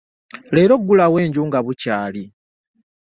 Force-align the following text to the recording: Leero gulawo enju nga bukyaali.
Leero 0.55 0.75
gulawo 0.85 1.17
enju 1.25 1.41
nga 1.47 1.59
bukyaali. 1.65 2.23